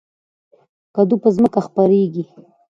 [0.95, 2.25] کدو په ځمکه خپریږي